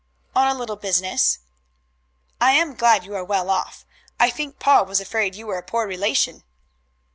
"On 0.35 0.47
a 0.47 0.57
little 0.57 0.77
business." 0.77 1.37
"I 2.41 2.53
am 2.53 2.73
glad 2.73 3.05
you 3.05 3.13
are 3.15 3.23
well 3.23 3.51
off. 3.51 3.85
I 4.19 4.31
think 4.31 4.57
pa 4.57 4.81
was 4.81 4.99
afraid 4.99 5.35
you 5.35 5.45
were 5.45 5.59
a 5.59 5.61
poor 5.61 5.85
relation." 5.85 6.43